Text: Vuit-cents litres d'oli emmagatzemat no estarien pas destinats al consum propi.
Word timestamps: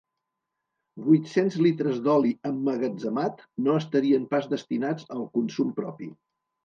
Vuit-cents 1.07 1.57
litres 1.65 1.99
d'oli 2.07 2.31
emmagatzemat 2.51 3.45
no 3.67 3.77
estarien 3.83 4.27
pas 4.35 4.49
destinats 4.55 5.07
al 5.19 5.27
consum 5.37 5.77
propi. 5.83 6.09